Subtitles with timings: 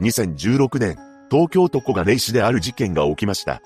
[0.00, 0.96] 2016年、
[1.30, 3.60] 東京都小金井市である事件が起きました。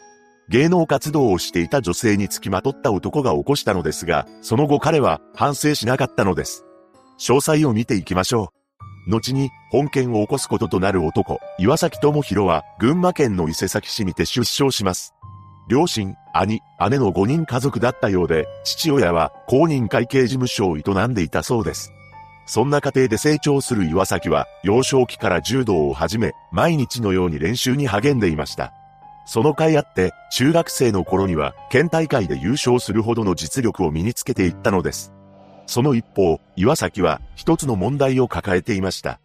[0.49, 6.65] 芸能活動をしていた女性につきまとった男が起こしたのですが、その後彼は反省しなかったのです。
[7.19, 8.53] 詳細を見ていきましょ
[9.07, 9.11] う。
[9.11, 15.15] 後に本件を起こすこととなる男、岩崎智弘は群馬県の伊勢崎市にて出生します。
[15.69, 16.61] 両親、兄、
[16.91, 21.93] 姉の5人家族だったようで、父親は公認会計事務所を営んでいたそうです。
[22.47, 28.73] そんな家庭で成長する岩崎は、幼少期から柔道を始め、毎日のように練習に励んでいました。
[29.27, 35.13] その甲斐あって、中学生の頃には、県大会で優勝するほどの実力を身につけていったのです。
[35.67, 39.19] その一方、岩崎は一つの問題を抱えていました。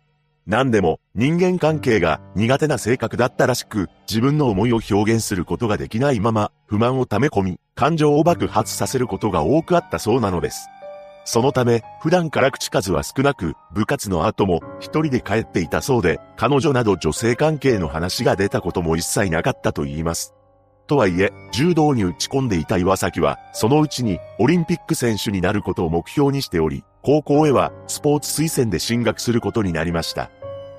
[0.48, 10.70] 何でも人間関係が苦手な性格だったらしく、自分の思いを表現することができないまま、不満を溜め込み、感情を爆発させることが多くあったそうなのです。
[11.32, 20.34] そのため、普段から口数は少なく、部活の後も一人で帰っていたそうで、彼女など女性関係の話が出たことも一切なかったと言います。
[20.88, 30.32] とはいえ、柔道に打ち込んでいた岩崎は、そのうちにオリンピック選手になることを目標にしており、高校へはスポーツ推薦で進学することになりました。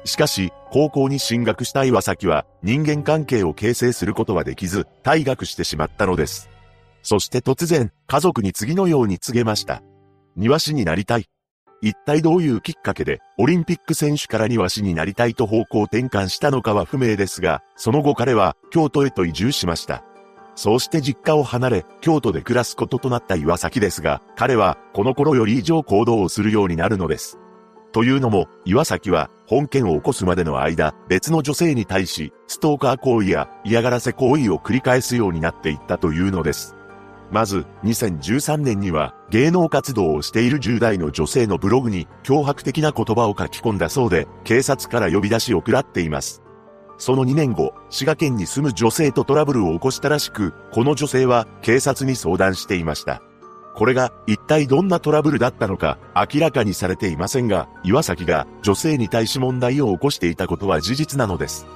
[0.05, 6.51] しかし、高校に進学した岩崎は人間関係を形成することはできず、退学してしまったのです。
[7.05, 9.81] そして突然、家族に次のように告げました。
[10.37, 11.27] 庭師になりたい。
[11.83, 20.05] 一体どういうきっかけで、オリンピック選手から庭師になりたいと方向転換したのかは不明ですが、その後彼は京都へと移住しました。
[20.55, 27.39] そうして実家を離れ、京都で暮らすこととなった岩崎ですが、彼はこの頃より以上行動をするようになるのです。
[27.93, 36.77] というのも、岩崎は本件を起こすまでの間、別の女性に対し、ストーカー行為や嫌がらせ行為を繰り返すようになっていったというのです。
[37.31, 46.43] まず、2013年には、芸能活動をしている10代の女性のブログに、脅迫的な言葉を書き込んだそうで、警察から呼び出しを食らっています。
[46.99, 53.23] その2年後、滋賀県に住む女性とトラブルを起こしたらしく、この女性は警察に相談していました。
[53.75, 61.67] これが一体どんなトラブルだったのか明らかにされていませんが、岩崎が女性に対し問題を起こしていたことは事実なのです。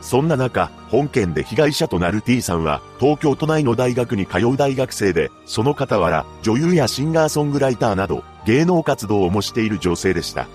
[0.00, 10.46] そんな中、本件で被害者となる T さんは、東京都内の大学に通う大学生で、その傍ら、女優やシンガーソングライターなど、芸能活動をもしている女性でした。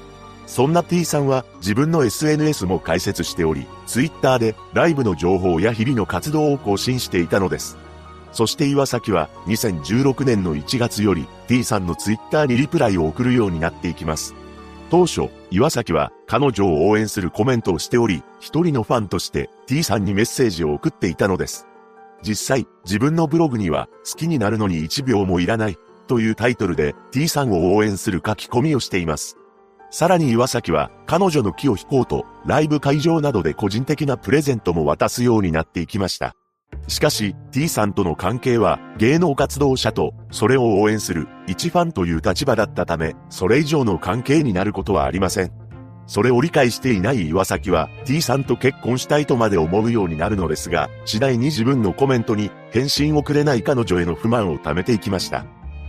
[0.47, 7.78] そんな T さんは自分の SNS も開設しており、Twitter でライブの情報や日々の活動を更新していたのです。
[8.31, 14.35] そして岩崎は2016年の1月より T さんの Twitter にリプライを送るようになっていきます。
[14.90, 21.68] 当初、岩崎は彼女を応援するコメントをしており、一人のファンとして T さんにメッセージを送っていたのです。
[22.22, 29.38] 実際、自分のブログには好きになるのに1秒もいらないというタイトルで T さんを応援する書き込みをしています。
[29.91, 36.35] さらに岩崎は彼女の気を引こうとライブ会場などで個人的なプレゼントも渡すようになっていきました。
[36.88, 45.52] しかし、T さんとの関係は芸能活動者とそれを応援する一ファンという立場だったため、それ以上の関係になることはありません。
[46.08, 55.46] それを理解していない岩崎は T さんと結婚したいとまで思うようになるのですが、次第に自分のコメントに返信をくれない彼女への不満を溜めていきました。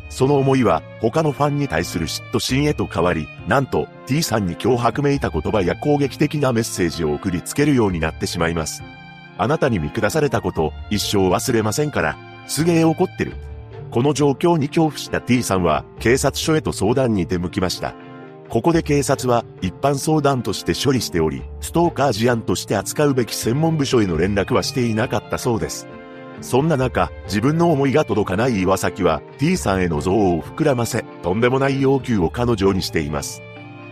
[0.09, 8.83] その思いは他のファンに対する嫉妬心へと変わり、なんと T さんに脅迫めいた言葉や攻撃的なメッセージを送りつけるようになってしまいます。
[9.39, 12.17] あなたに見下されたこと、一生忘れませんから、
[12.47, 13.35] すげえ怒ってる。
[13.91, 17.95] この状況に恐怖した T さんは、警察署へと相談に出向きました。
[18.49, 25.89] ここで警察は、一般相談として処理しており、ストーカー事案として扱うべき専門部署への連絡はしていなかったそうです。
[26.41, 33.43] そんな中、自分の思いが届かない岩崎は、T さんへの憎悪を膨らませ、とんでもない要求を彼女にしています。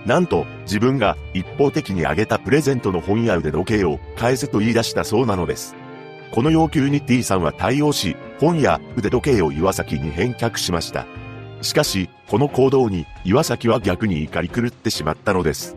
[0.06, 5.74] なんと、自分が一方的にあげたプレゼントの本や腕時計を返せと言い出したそうなのです。
[6.30, 11.06] この要求に T さんは対応し、本や腕時計を岩崎に返却しました。
[11.62, 15.76] しかし、この行動に岩崎は逆に怒り狂ってしまったのです。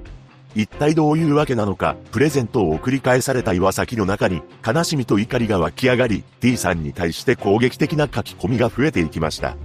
[0.55, 9.56] 一体どういうわけなのか、プレゼントを送り返された岩崎の中に悲しみと怒りが湧き上がり、T さんに対して攻撃的な書き込みが増えていきました。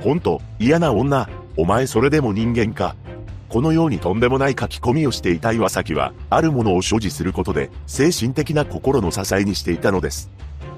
[0.00, 2.94] ほんと、嫌な女、お前それでも人間か、
[3.48, 10.30] このようにとんでもない書き込みをしていた岩崎は、あるものを所持することで、精神的な心の支えにしていたのです。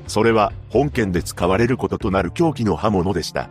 [0.07, 3.51] それは、本件で使われることとなる凶器の刃物でした。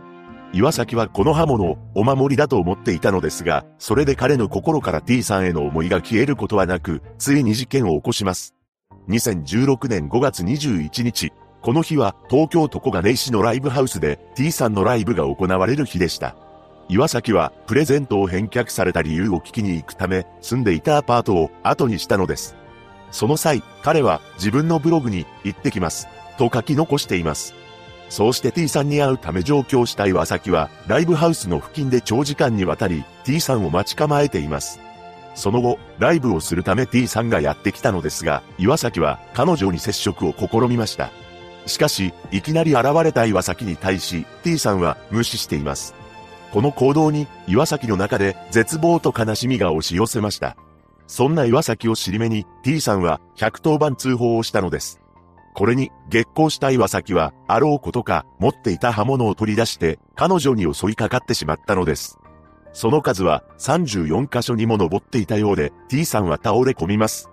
[0.52, 8.54] 岩崎はこの刃物をお守りだと思っていたのですが、それで彼の心から T さんへの思いが消えることはなく、ついに事件を起こします。
[9.08, 16.36] 2016年5月21日、この日は東京都小金井市のライブハウスで T さんのライブが行われる日でした。
[16.90, 22.56] 岩崎はプレゼントを返却された理由を聞きに行くため、住んでいたアパートを後にしたのです。
[23.10, 26.08] その際、彼は自分のブログに行ってきます。
[26.38, 27.54] と書き残しています。
[28.08, 34.80] そうして T さんに会うため上京した岩崎は、ライブハウスの付近で長時間にわたり、T さんを待ち構えています。
[35.34, 41.10] その後、ライブをするため T さんがやってきたのですが、岩崎は彼女に接触を試みました。
[41.66, 45.94] しかし、いきなり現れた岩崎に対し、T さんは無視しています。
[46.52, 50.56] この行動に、岩崎の中で絶望と悲しみが押し寄せました。
[51.06, 55.00] そんな岩崎を尻目に、T さんは110番通報をしたのです。
[55.54, 62.18] これに、激高した岩崎は、あろうことか、持っていた刃物を取り出して、彼女に襲いかかってしまったのです。
[62.72, 67.28] その数は34箇所にも上っていたようで、T さんは倒れ込みます。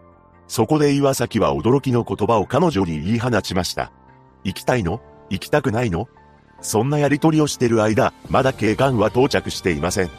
[0.48, 3.92] そこで岩崎は驚きの言葉を彼女に言い放ちました。
[4.44, 5.02] 行きたいの？
[5.30, 6.08] 行きたくないの？
[6.66, 10.10] そんなやりとりをしている間、まだ警官は到着していません。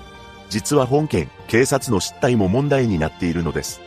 [0.49, 3.81] 実は本件、警察の失態も問題になっているのです。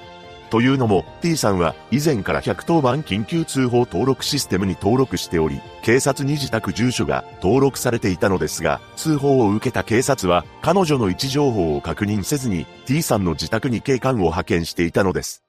[0.50, 15.49] というのも、T さんは以前から110番緊急通報登録システムに登録しており、警察に自宅住所が登録されていたのですが、通報を受けた警察は彼女の位置情報を確認せずに T さんの自宅に警官を派遣していたのです。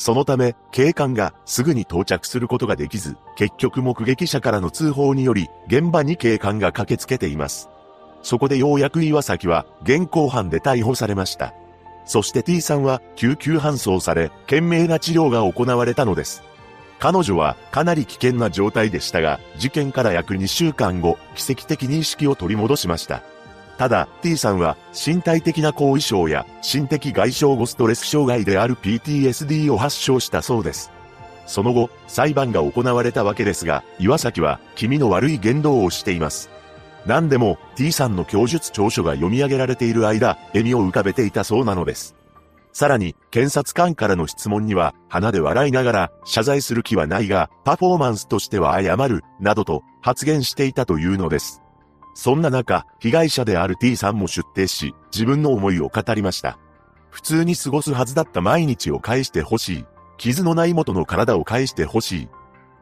[0.00, 7.68] そのため、警官がすぐに到着することができず、結局目撃者からの通報により、現場に警官が駆けつけています。
[8.22, 11.52] そこでようやく岩崎は現行犯で逮捕されました。
[12.06, 16.42] そして T さんは救急搬送され、懸命な治療が行われたのです。
[16.98, 23.22] 彼女はかなり危険な状態でしたが、事件から約2週間後、奇跡的に意識を取り戻しました。
[23.80, 30.92] ただ、T さんは身体的な後遺症や心的外傷後ストレス障害である PTSD を発症したそうです。
[31.46, 36.50] その後、裁判が行われたわけですが、岩崎は気味の悪い言動をしています。
[37.06, 42.14] 何でも T さんの供述調書が読み上げられている間、笑みを浮かべていたそうなのです。
[42.74, 51.62] さらに、検察官からの質問には、鼻で笑いながら、謝罪する気はないが、パフォーマンスとしては謝る、などと発言していたというのです。
[52.14, 56.58] そんな中、被害者である T さんも出廷し、自分の思いを語りました。
[57.10, 59.84] 普通に過ごすはずだった毎日を返してほしい。
[60.16, 62.28] 傷のない元の体を返してほしい。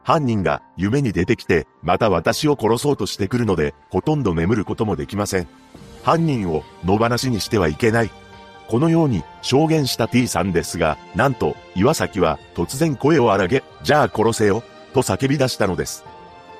[0.03, 5.47] 犯人が夢に出てきて、また私を殺そうとしてくるので、ほとんど眠ることもできません。
[6.03, 8.11] 犯人を野放しにしてはいけない。
[8.67, 16.05] このように証言した T さんですが、なんと岩崎は突然声を荒げ、じゃあ殺せよ、と叫び出したのです。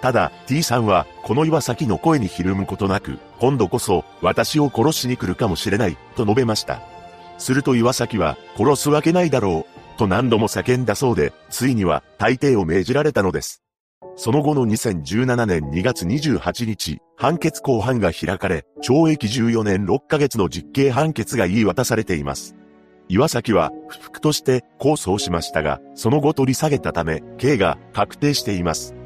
[0.01, 6.81] ただ T さんはこの岩崎の声にひるむことなく、今度こそ私を殺しに来るかもしれない、と述べました。
[7.37, 13.61] すると岩崎は殺すわけないだろう、と何度も叫んだそうで、ついには大抵を命じられたのです。
[14.15, 22.55] その後の2017年2月28日、判決公判が開かれ、懲役14年6ヶ月の実刑判決が言い渡されています。
[23.07, 28.98] 岩崎は不服として控訴をしましたが、その後取り下げたため、刑が確定しています。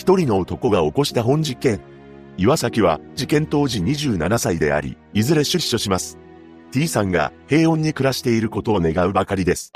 [0.00, 1.78] 一人の男が起こした本実験。
[2.38, 6.16] 岩崎は事件当時27歳であり、いずれ出所します。
[6.72, 9.74] T さんが平穏に暮らしていることを願うばかりです。